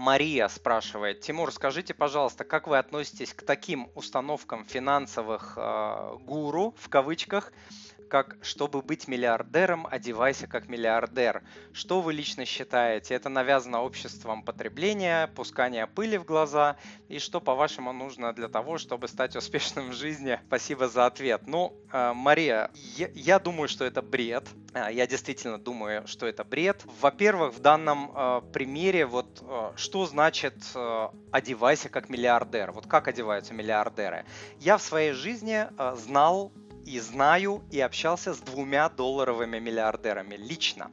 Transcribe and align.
Мария 0.00 0.48
спрашивает, 0.48 1.20
Тимур, 1.20 1.52
скажите, 1.52 1.92
пожалуйста, 1.92 2.44
как 2.44 2.66
вы 2.66 2.78
относитесь 2.78 3.34
к 3.34 3.42
таким 3.42 3.90
установкам 3.94 4.64
финансовых 4.64 5.58
э, 5.58 6.16
гуру, 6.22 6.74
в 6.78 6.88
кавычках, 6.88 7.52
как 8.10 8.36
«Чтобы 8.42 8.82
быть 8.82 9.08
миллиардером, 9.08 9.86
одевайся 9.86 10.46
как 10.46 10.68
миллиардер». 10.68 11.42
Что 11.72 12.00
вы 12.00 12.12
лично 12.12 12.44
считаете? 12.44 13.14
Это 13.14 13.28
навязано 13.28 13.82
обществом 13.82 14.42
потребления, 14.42 15.28
пускание 15.28 15.86
пыли 15.86 16.18
в 16.18 16.24
глаза? 16.24 16.76
И 17.08 17.20
что, 17.20 17.40
по-вашему, 17.40 17.92
нужно 17.92 18.32
для 18.32 18.48
того, 18.48 18.78
чтобы 18.78 19.06
стать 19.08 19.36
успешным 19.36 19.90
в 19.90 19.94
жизни? 19.94 20.38
Спасибо 20.48 20.88
за 20.88 21.06
ответ. 21.06 21.42
Ну, 21.46 21.72
э, 21.92 22.12
Мария, 22.12 22.70
я, 22.74 23.08
я 23.14 23.38
думаю, 23.38 23.68
что 23.68 23.84
это 23.84 24.02
бред. 24.02 24.44
Э, 24.74 24.88
я 24.92 25.06
действительно 25.06 25.58
думаю, 25.58 26.06
что 26.08 26.26
это 26.26 26.42
бред. 26.42 26.84
Во-первых, 27.00 27.54
в 27.54 27.60
данном 27.60 28.10
э, 28.12 28.42
примере 28.52 29.06
вот 29.06 29.42
что 29.76 30.06
значит 30.06 30.54
одевайся 31.30 31.88
как 31.88 32.08
миллиардер? 32.08 32.72
Вот 32.72 32.86
как 32.86 33.06
одеваются 33.06 33.54
миллиардеры? 33.54 34.24
Я 34.58 34.76
в 34.76 34.82
своей 34.82 35.12
жизни 35.12 35.66
знал 35.96 36.52
и 36.86 37.00
знаю, 37.00 37.62
и 37.70 37.80
общался 37.80 38.34
с 38.34 38.38
двумя 38.38 38.88
долларовыми 38.88 39.58
миллиардерами 39.58 40.36
лично. 40.36 40.90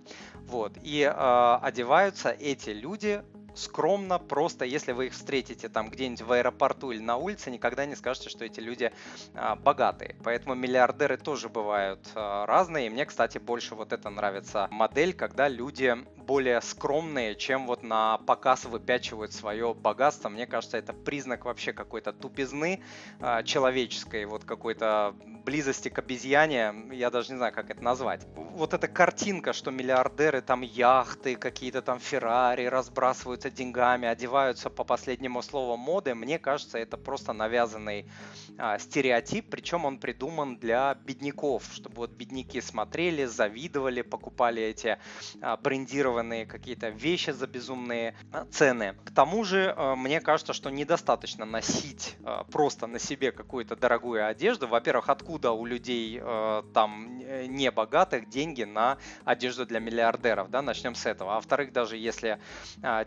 Вот. 0.48 0.74
И 0.82 1.02
э, 1.02 1.60
одеваются 1.62 2.30
эти 2.30 2.70
люди 2.70 3.24
скромно, 3.58 4.20
просто, 4.20 4.66
если 4.66 4.92
вы 4.92 5.08
их 5.08 5.14
встретите 5.14 5.68
там 5.68 5.90
где-нибудь 5.90 6.22
в 6.22 6.32
аэропорту 6.32 6.92
или 6.92 7.02
на 7.02 7.18
улице, 7.18 7.52
никогда 7.52 7.86
не 7.86 7.96
скажете, 7.96 8.30
что 8.30 8.46
эти 8.46 8.60
люди 8.60 8.92
а, 9.34 9.56
богатые. 9.56 10.16
Поэтому 10.24 10.56
миллиардеры 10.56 11.18
тоже 11.18 11.50
бывают 11.50 12.08
а, 12.16 12.46
разные. 12.46 12.88
И 12.88 12.90
мне, 12.90 13.06
кстати, 13.06 13.38
больше 13.40 13.76
вот 13.76 13.94
это 13.94 14.10
нравится 14.10 14.68
модель, 14.72 15.14
когда 15.14 15.48
люди 15.48 15.98
более 16.28 16.62
скромные, 16.62 17.36
чем 17.36 17.66
вот 17.66 17.84
на 17.84 18.18
показ 18.20 18.66
выпячивают 18.66 19.34
свое 19.34 19.74
богатство. 19.74 20.28
Мне 20.30 20.46
кажется, 20.46 20.78
это 20.78 20.92
признак 20.92 21.46
вообще 21.46 21.72
какой-то 21.72 22.12
тупизны 22.12 22.84
э, 23.20 23.44
человеческой, 23.44 24.26
вот 24.26 24.44
какой-то 24.44 25.16
близости 25.48 25.88
к 25.88 25.98
обезьяне, 26.00 26.74
я 26.92 27.10
даже 27.10 27.32
не 27.32 27.38
знаю, 27.38 27.54
как 27.54 27.70
это 27.70 27.82
назвать. 27.82 28.28
Вот 28.36 28.74
эта 28.74 28.90
картинка, 28.90 29.54
что 29.54 29.72
миллиардеры 29.72 30.42
там 30.42 30.62
яхты, 30.62 31.38
какие-то 31.38 31.82
там 31.82 32.00
Феррари 32.00 32.66
разбрасываются 32.66 33.50
деньгами, 33.50 34.10
одеваются 34.10 34.70
по 34.70 34.84
последнему 34.84 35.42
слову 35.42 35.78
моды, 35.78 36.14
мне 36.16 36.38
кажется, 36.38 36.78
это 36.78 36.98
просто 36.98 37.32
навязанный 37.32 38.10
а, 38.58 38.78
стереотип, 38.78 39.50
причем 39.50 39.86
он 39.86 40.00
придуман 40.00 40.58
для 40.58 40.94
бедняков, 40.96 41.64
чтобы 41.72 41.96
вот 41.96 42.12
бедняки 42.12 42.60
смотрели, 42.60 43.24
завидовали, 43.24 44.02
покупали 44.02 44.62
эти 44.62 44.98
а, 45.42 45.56
брендированные 45.56 46.17
брендированные 46.18 46.46
какие-то 46.46 46.90
вещи 46.90 47.32
за 47.32 47.48
безумные 47.48 48.16
а, 48.32 48.46
цены. 48.46 48.96
К 49.06 49.12
тому 49.12 49.44
же, 49.44 49.74
э, 49.76 49.96
мне 49.96 50.20
кажется, 50.22 50.54
что 50.54 50.70
недостаточно 50.70 51.46
носить 51.46 52.16
э, 52.24 52.44
просто 52.52 52.88
на 52.88 53.00
себе 53.00 53.32
какую-то 53.32 53.76
дорогую 53.76 54.26
одежду. 54.28 54.68
Во-первых, 54.68 55.10
откуда 55.10 55.52
у 55.52 55.66
людей 55.66 56.20
э, 56.22 56.64
там 56.74 57.18
не 57.48 57.72
богатых 57.72 58.30
деньги 58.30 58.64
на 58.64 58.98
одежду 59.26 59.66
для 59.66 59.80
миллиардеров, 59.80 60.50
да, 60.50 60.62
начнем 60.62 60.96
с 60.96 61.06
этого. 61.06 61.34
А 61.34 61.36
во-вторых, 61.36 61.72
даже 61.72 61.98
если 61.98 62.40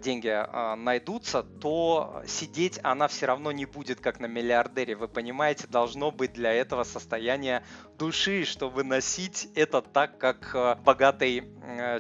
деньги 0.01 0.31
найдутся, 0.77 1.43
то 1.43 2.23
сидеть 2.27 2.79
она 2.83 3.09
все 3.09 3.27
равно 3.27 3.53
не 3.53 3.67
будет 3.67 4.01
как 4.01 4.21
на 4.21 4.27
миллиардере. 4.27 4.95
Вы 4.95 5.09
понимаете, 5.09 5.67
должно 5.67 6.11
быть 6.11 6.33
для 6.33 6.53
этого 6.53 6.85
состояние 6.85 7.63
души, 7.99 8.45
чтобы 8.45 8.85
носить 8.85 9.49
это 9.55 9.83
так, 9.83 10.19
как 10.19 10.81
богатый 10.85 11.45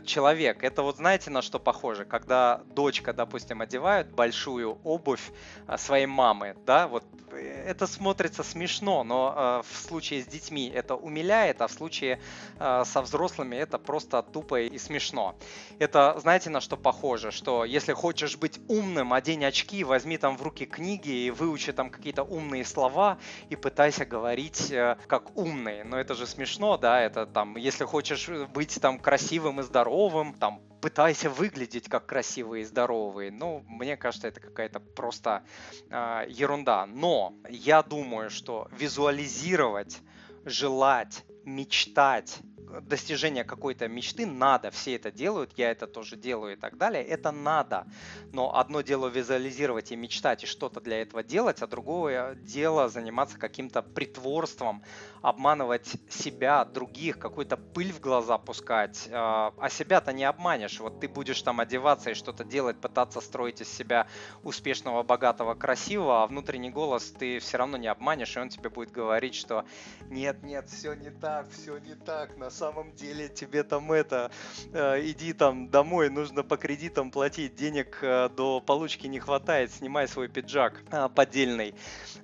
человек. 0.04 0.62
Это 0.62 0.82
вот 0.82 0.99
знаете, 1.00 1.30
на 1.30 1.40
что 1.40 1.58
похоже? 1.58 2.04
Когда 2.04 2.60
дочка, 2.74 3.14
допустим, 3.14 3.62
одевает 3.62 4.12
большую 4.12 4.78
обувь 4.84 5.32
а, 5.66 5.78
своей 5.78 6.04
мамы, 6.04 6.54
да, 6.66 6.88
вот 6.88 7.04
э, 7.32 7.64
это 7.66 7.86
смотрится 7.86 8.42
смешно, 8.42 9.02
но 9.02 9.34
э, 9.34 9.62
в 9.66 9.78
случае 9.78 10.22
с 10.22 10.26
детьми 10.26 10.68
это 10.68 10.96
умиляет, 10.96 11.62
а 11.62 11.68
в 11.68 11.72
случае 11.72 12.20
э, 12.58 12.84
со 12.84 13.00
взрослыми 13.00 13.56
это 13.56 13.78
просто 13.78 14.22
тупо 14.22 14.60
и 14.60 14.76
смешно. 14.76 15.36
Это, 15.78 16.18
знаете, 16.20 16.50
на 16.50 16.60
что 16.60 16.76
похоже? 16.76 17.30
Что 17.30 17.64
если 17.64 17.94
хочешь 17.94 18.36
быть 18.36 18.60
умным, 18.68 19.14
одень 19.14 19.46
очки, 19.46 19.84
возьми 19.84 20.18
там 20.18 20.36
в 20.36 20.42
руки 20.42 20.66
книги 20.66 21.10
и 21.10 21.30
выучи 21.30 21.72
там 21.72 21.88
какие-то 21.88 22.24
умные 22.24 22.66
слова 22.66 23.16
и 23.48 23.56
пытайся 23.56 24.04
говорить 24.04 24.70
э, 24.70 24.98
как 25.06 25.34
умный. 25.34 25.82
Но 25.82 25.98
это 25.98 26.14
же 26.14 26.26
смешно, 26.26 26.76
да, 26.76 27.00
это 27.00 27.24
там, 27.24 27.56
если 27.56 27.86
хочешь 27.86 28.28
быть 28.52 28.78
там 28.82 28.98
красивым 28.98 29.60
и 29.60 29.62
здоровым, 29.62 30.34
там 30.34 30.60
пытайся 30.80 31.30
выглядеть 31.30 31.88
как 31.88 32.06
красивый 32.06 32.62
и 32.62 32.64
здоровый. 32.64 33.30
Ну, 33.30 33.64
мне 33.68 33.96
кажется, 33.96 34.28
это 34.28 34.40
какая-то 34.40 34.80
просто 34.80 35.42
э, 35.88 36.24
ерунда. 36.28 36.86
Но 36.86 37.34
я 37.48 37.82
думаю, 37.82 38.30
что 38.30 38.68
визуализировать, 38.72 40.00
желать, 40.44 41.24
мечтать 41.44 42.38
достижения 42.82 43.44
какой-то 43.44 43.88
мечты 43.88 44.26
надо, 44.26 44.70
все 44.70 44.96
это 44.96 45.10
делают, 45.10 45.52
я 45.56 45.70
это 45.70 45.86
тоже 45.86 46.16
делаю 46.16 46.54
и 46.54 46.56
так 46.56 46.76
далее, 46.76 47.04
это 47.04 47.32
надо. 47.32 47.86
Но 48.32 48.56
одно 48.56 48.80
дело 48.82 49.08
визуализировать 49.08 49.92
и 49.92 49.96
мечтать 49.96 50.44
и 50.44 50.46
что-то 50.46 50.80
для 50.80 51.02
этого 51.02 51.22
делать, 51.22 51.62
а 51.62 51.66
другое 51.66 52.34
дело 52.36 52.88
заниматься 52.88 53.38
каким-то 53.38 53.82
притворством, 53.82 54.82
обманывать 55.22 55.86
себя, 56.08 56.64
других, 56.64 57.18
какую-то 57.18 57.56
пыль 57.56 57.92
в 57.92 58.00
глаза 58.00 58.38
пускать. 58.38 59.08
А, 59.12 59.52
а 59.58 59.68
себя-то 59.68 60.12
не 60.12 60.24
обманешь. 60.24 60.80
Вот 60.80 61.00
ты 61.00 61.08
будешь 61.08 61.40
там 61.42 61.60
одеваться 61.60 62.10
и 62.10 62.14
что-то 62.14 62.44
делать, 62.44 62.80
пытаться 62.80 63.20
строить 63.20 63.60
из 63.60 63.68
себя 63.68 64.06
успешного, 64.42 65.02
богатого, 65.02 65.54
красивого, 65.54 66.22
а 66.22 66.26
внутренний 66.26 66.70
голос 66.70 67.10
ты 67.10 67.38
все 67.38 67.58
равно 67.58 67.76
не 67.76 67.88
обманешь, 67.88 68.36
и 68.36 68.40
он 68.40 68.48
тебе 68.48 68.70
будет 68.70 68.90
говорить, 68.90 69.34
что 69.34 69.64
нет, 70.08 70.42
нет, 70.42 70.68
все 70.68 70.94
не 70.94 71.10
так, 71.10 71.50
все 71.50 71.78
не 71.78 71.94
так, 71.94 72.36
на 72.36 72.50
самом 72.60 72.92
деле 72.92 73.28
тебе 73.28 73.62
там 73.62 73.90
это, 73.90 74.30
э, 74.74 75.00
иди 75.04 75.32
там 75.32 75.70
домой, 75.70 76.10
нужно 76.10 76.42
по 76.42 76.58
кредитам 76.58 77.10
платить, 77.10 77.54
денег 77.54 77.98
э, 78.02 78.28
до 78.36 78.60
получки 78.60 79.06
не 79.06 79.18
хватает, 79.18 79.72
снимай 79.72 80.06
свой 80.06 80.28
пиджак 80.28 80.82
э, 80.92 81.08
поддельный. 81.14 81.74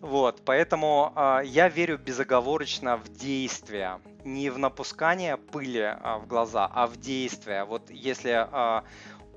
Вот, 0.03 0.43
поэтому 0.45 1.13
я 1.45 1.69
верю 1.69 1.97
безоговорочно 1.97 2.99
в 2.99 3.09
действия, 3.09 3.99
не 4.25 4.51
в 4.51 4.59
напускание 4.59 5.39
пыли 5.39 5.97
в 6.21 6.27
глаза, 6.27 6.71
а 6.71 6.87
в 6.87 6.97
действия. 6.99 7.65
Вот 7.65 7.89
если 7.91 8.47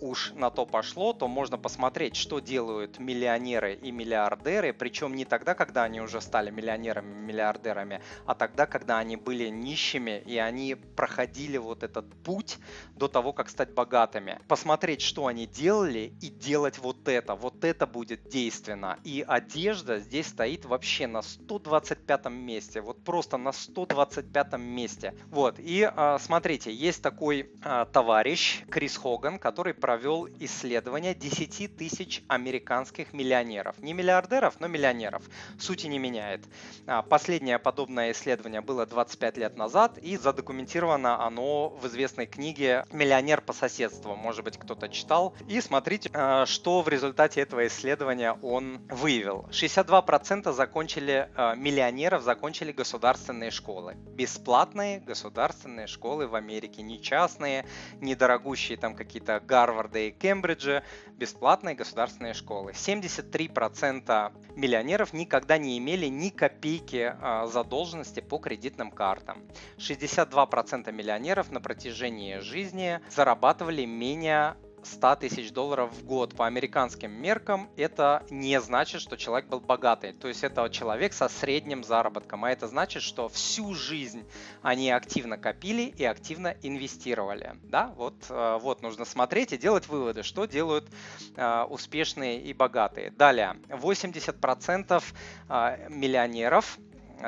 уж 0.02 0.32
на 0.36 0.50
то 0.50 0.66
пошло, 0.66 1.14
то 1.14 1.28
можно 1.28 1.58
посмотреть, 1.58 2.16
что 2.16 2.40
делают 2.40 3.00
миллионеры 3.00 3.74
и 3.76 3.92
миллиардеры, 3.92 4.74
причем 4.74 5.16
не 5.16 5.26
тогда, 5.26 5.54
когда 5.54 5.84
они 5.84 6.02
уже 6.02 6.22
стали 6.22 6.50
миллионерами 6.50 7.12
и 7.12 7.26
миллиардерами, 7.26 8.02
а 8.26 8.36
тогда, 8.36 8.66
когда 8.66 8.98
они 9.00 9.16
были 9.16 9.50
нищими 9.50 10.24
и 10.26 10.38
они 10.38 10.76
проходили 10.76 11.58
вот 11.58 11.84
этот 11.84 12.06
путь 12.24 12.58
до 12.96 13.08
того, 13.08 13.34
как 13.34 13.50
стать 13.50 13.74
богатыми. 13.74 14.40
Посмотреть, 14.48 15.02
что 15.02 15.28
они 15.28 15.48
делали 15.48 16.14
и 16.22 16.30
делать 16.30 16.78
вот 16.78 17.08
это. 17.08 17.36
Вот 17.36 17.64
это 17.64 17.88
будет 17.88 18.28
действенно. 18.30 19.00
И 19.04 19.24
одежда 19.28 20.00
здесь 20.00 20.28
стоит 20.28 20.66
вообще 20.66 21.08
на 21.08 21.22
125 21.22 22.26
месте. 22.30 22.82
Вот 22.82 23.04
просто 23.04 23.38
на 23.38 23.52
125 23.52 24.58
месте. 24.58 25.16
Вот. 25.28 25.60
И 25.60 25.90
э, 25.92 26.18
смотрите, 26.20 26.74
есть 26.74 27.02
такой 27.02 27.52
э, 27.64 27.86
товарищ 27.92 28.64
Крис 28.70 28.98
Хоган, 28.98 29.40
который 29.40 29.74
провел 29.90 30.30
исследование 30.40 31.16
10 31.16 31.76
тысяч 31.76 32.22
американских 32.28 33.12
миллионеров. 33.12 33.76
Не 33.80 33.94
миллиардеров, 33.94 34.60
но 34.60 34.68
миллионеров. 34.68 35.24
Сути 35.58 35.88
не 35.88 35.98
меняет. 35.98 36.42
А, 36.86 37.02
последнее 37.02 37.58
подобное 37.58 38.12
исследование 38.12 38.62
было 38.62 38.86
25 38.86 39.38
лет 39.38 39.58
назад, 39.58 39.98
и 39.98 40.16
задокументировано 40.16 41.26
оно 41.26 41.70
в 41.70 41.88
известной 41.88 42.28
книге 42.28 42.86
«Миллионер 42.92 43.42
по 43.42 43.52
соседству». 43.52 44.16
Может 44.16 44.44
быть, 44.44 44.60
кто-то 44.60 44.90
читал. 44.90 45.34
И 45.48 45.60
смотрите, 45.60 46.12
а, 46.14 46.46
что 46.46 46.84
в 46.84 46.88
результате 46.88 47.42
этого 47.42 47.66
исследования 47.66 48.34
он 48.44 48.82
выявил. 48.90 49.48
62% 49.50 50.54
закончили, 50.54 51.32
а, 51.36 51.56
миллионеров 51.56 52.22
закончили 52.22 52.72
государственные 52.72 53.50
школы. 53.50 53.96
Бесплатные 53.96 55.00
государственные 55.00 55.88
школы 55.88 56.28
в 56.28 56.36
Америке. 56.36 56.84
Не 56.84 57.02
частные, 57.02 57.66
недорогущие 58.02 58.78
там 58.78 58.94
какие-то 58.94 59.40
Гарвард 59.40 59.79
Гарварда 59.80 60.00
и 60.00 60.12
Кембриджа, 60.12 60.84
бесплатные 61.14 61.74
государственные 61.74 62.34
школы. 62.34 62.74
73% 62.74 64.34
миллионеров 64.56 65.14
никогда 65.14 65.58
не 65.58 65.78
имели 65.78 66.08
ни 66.08 66.30
копейки 66.30 67.16
а, 67.22 67.48
задолженности 67.48 68.20
по 68.20 68.40
кредитным 68.40 68.92
картам. 68.92 69.42
62% 69.78 70.92
миллионеров 70.92 71.52
на 71.52 71.62
протяжении 71.62 72.40
жизни 72.40 73.00
зарабатывали 73.10 73.86
менее 73.86 74.58
100 74.84 75.16
тысяч 75.18 75.52
долларов 75.52 75.94
в 75.94 76.06
год. 76.06 76.36
По 76.36 76.48
американским 76.48 77.12
меркам 77.12 77.70
это 77.78 78.24
не 78.30 78.60
значит, 78.62 79.02
что 79.02 79.18
человек 79.18 79.50
был 79.50 79.60
богатый. 79.60 80.14
То 80.14 80.28
есть 80.28 80.44
это 80.44 80.70
человек 80.70 81.14
со 81.14 81.30
средним 81.30 81.84
заработком. 81.84 82.46
А 82.46 82.52
это 82.52 82.68
значит, 82.68 83.04
что 83.04 83.30
всю 83.30 83.74
жизнь 83.74 84.26
они 84.62 84.92
активно 84.92 85.38
копили 85.38 85.84
и 85.84 86.04
активно 86.04 86.56
инвестировали. 86.62 87.56
Да, 87.64 87.94
вот, 87.96 88.16
э, 88.30 88.60
вот 88.62 88.82
нужно 88.82 89.06
смотреть 89.06 89.54
и 89.54 89.58
делать 89.58 89.88
выводы, 89.88 90.24
что 90.24 90.46
делают 90.46 90.88
э, 91.36 91.64
успешные 91.70 92.42
и 92.42 92.54
богатые. 92.54 93.12
Далее, 93.12 93.58
80% 93.70 95.04
э, 95.50 95.90
миллионеров 95.90 96.78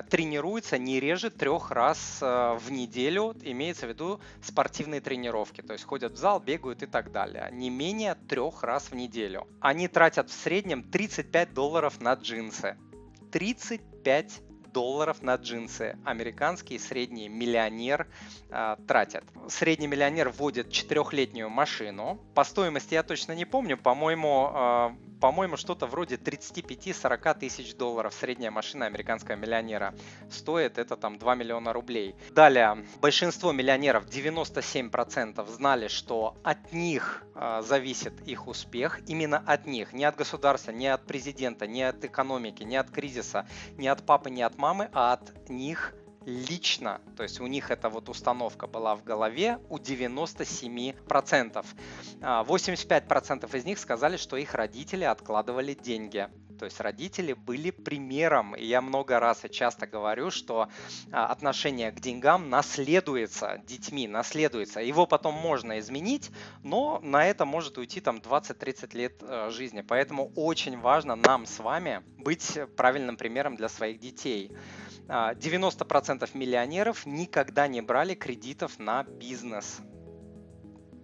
тренируется 0.10 0.78
не 0.78 1.00
реже 1.00 1.30
трех 1.30 1.72
раз 1.72 2.20
э, 2.22 2.58
в 2.60 2.72
неделю, 2.72 3.36
имеется 3.42 3.86
в 3.86 3.90
виду 3.90 4.20
спортивные 4.42 5.02
тренировки, 5.02 5.62
то 5.62 5.74
есть 5.74 5.86
ходят 5.86 6.14
в 6.14 6.18
зал, 6.18 6.40
бегают 6.40 6.84
и 6.84 6.86
так 6.86 7.12
далее, 7.12 7.50
не 7.52 7.70
менее 7.70 8.16
трех 8.16 8.64
раз 8.64 8.92
в 8.92 8.96
неделю. 8.96 9.48
Они 9.60 9.88
тратят 9.88 10.30
в 10.30 10.34
среднем 10.34 10.84
35 10.84 11.54
долларов 11.54 12.00
на 12.00 12.14
джинсы. 12.14 12.78
35 13.32 14.42
долларов 14.72 15.22
на 15.22 15.36
джинсы 15.36 15.98
американский 16.06 16.80
средний 16.80 17.30
миллионер 17.30 18.08
э, 18.50 18.76
тратит. 18.88 19.24
Средний 19.50 19.88
миллионер 19.88 20.30
вводит 20.30 20.72
четырехлетнюю 20.72 21.50
машину. 21.50 22.20
По 22.36 22.44
стоимости 22.44 22.94
я 22.94 23.04
точно 23.04 23.34
не 23.34 23.46
помню, 23.46 23.78
по-моему, 23.78 24.52
э, 24.54 24.90
по-моему, 25.22 25.56
что-то 25.56 25.86
вроде 25.86 26.16
35-40 26.16 27.40
тысяч 27.40 27.76
долларов 27.76 28.14
средняя 28.14 28.50
машина 28.50 28.88
американского 28.88 29.36
миллионера. 29.36 29.94
Стоит 30.32 30.80
это 30.80 30.98
там 30.98 31.20
2 31.20 31.36
миллиона 31.36 31.74
рублей. 31.74 32.16
Далее, 32.32 32.86
большинство 33.00 33.52
миллионеров, 33.52 34.08
97% 34.08 35.48
знали, 35.48 35.88
что 35.90 36.36
от 36.44 36.74
них 36.74 37.24
э, 37.36 37.62
зависит 37.64 38.14
их 38.28 38.48
успех. 38.48 39.00
Именно 39.08 39.44
от 39.46 39.68
них, 39.68 39.94
не 39.94 40.06
от 40.06 40.16
государства, 40.16 40.72
не 40.72 40.88
от 40.88 41.06
президента, 41.06 41.68
не 41.68 41.84
от 41.84 42.04
экономики, 42.04 42.64
не 42.64 42.78
от 42.78 42.90
кризиса, 42.90 43.48
не 43.78 43.88
от 43.90 44.04
папы, 44.04 44.32
не 44.32 44.42
от 44.42 44.58
мамы, 44.62 44.90
а 44.94 45.14
от 45.14 45.50
них 45.50 45.96
лично, 46.26 47.02
то 47.18 47.24
есть 47.24 47.40
у 47.40 47.48
них 47.48 47.72
эта 47.72 47.90
вот 47.90 48.08
установка 48.08 48.68
была 48.68 48.96
в 48.96 49.04
голове 49.04 49.58
у 49.70 49.78
97%. 49.78 51.66
85% 52.22 53.50
а, 53.52 53.58
из 53.58 53.66
них 53.66 53.80
сказали, 53.80 54.18
что 54.18 54.38
их 54.38 54.54
родители 54.54 55.04
откладывали 55.04 55.74
деньги. 55.74 56.30
То 56.62 56.66
есть 56.66 56.80
родители 56.80 57.34
были 57.34 57.72
примером. 57.72 58.56
И 58.56 58.64
я 58.64 58.84
много 58.84 59.20
раз 59.20 59.44
и 59.44 59.50
часто 59.50 59.88
говорю, 59.88 60.30
что 60.30 60.70
а, 61.12 61.26
отношение 61.26 61.92
к 61.92 62.00
деньгам 62.00 62.52
наследуется 62.52 63.60
детьми, 63.66 64.08
наследуется. 64.08 64.80
Его 64.80 65.08
потом 65.08 65.34
можно 65.34 65.80
изменить, 65.80 66.30
но 66.62 67.00
на 67.02 67.26
это 67.26 67.46
может 67.46 67.80
уйти 67.80 68.00
там 68.00 68.18
20-30 68.18 68.96
лет 68.96 69.24
э, 69.24 69.50
жизни. 69.50 69.82
Поэтому 69.82 70.32
очень 70.36 70.80
важно 70.80 71.16
нам 71.16 71.48
с 71.48 71.58
вами 71.58 72.04
быть 72.20 72.60
правильным 72.78 73.18
примером 73.18 73.56
для 73.56 73.68
своих 73.68 74.00
детей. 74.00 74.52
90% 75.08 75.10
а, 75.10 76.38
миллионеров 76.38 77.08
никогда 77.08 77.68
не 77.68 77.82
брали 77.82 78.14
кредитов 78.14 78.78
на 78.78 79.02
бизнес. 79.04 79.82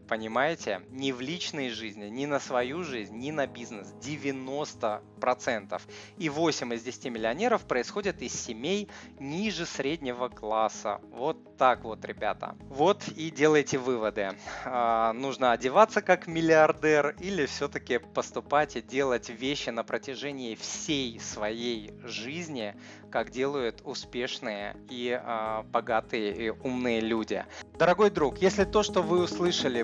Понимаете? 0.07 0.81
Ни 0.89 1.11
в 1.11 1.21
личной 1.21 1.69
жизни, 1.69 2.05
ни 2.05 2.25
на 2.25 2.39
свою 2.39 2.83
жизнь, 2.83 3.15
ни 3.17 3.31
на 3.31 3.47
бизнес. 3.47 3.93
90%. 4.01 5.81
И 6.17 6.29
8 6.29 6.73
из 6.73 6.83
10 6.83 7.05
миллионеров 7.05 7.65
происходят 7.65 8.21
из 8.21 8.33
семей 8.33 8.87
ниже 9.19 9.65
среднего 9.65 10.29
класса. 10.29 11.01
Вот 11.11 11.57
так 11.57 11.83
вот, 11.83 12.05
ребята. 12.05 12.55
Вот 12.69 13.07
и 13.07 13.31
делайте 13.31 13.77
выводы. 13.77 14.31
А, 14.63 15.11
нужно 15.13 15.51
одеваться 15.51 16.01
как 16.01 16.27
миллиардер 16.27 17.15
или 17.19 17.45
все-таки 17.45 17.97
поступать 17.97 18.75
и 18.75 18.81
делать 18.81 19.29
вещи 19.29 19.71
на 19.71 19.83
протяжении 19.83 20.55
всей 20.55 21.19
своей 21.19 21.91
жизни, 22.03 22.75
как 23.11 23.31
делают 23.31 23.81
успешные 23.83 24.77
и 24.89 25.19
а, 25.19 25.63
богатые 25.63 26.35
и 26.35 26.49
умные 26.49 27.01
люди. 27.01 27.43
Дорогой 27.77 28.09
друг, 28.11 28.37
если 28.37 28.63
то, 28.63 28.83
что 28.83 29.01
вы 29.01 29.23
услышали, 29.23 29.83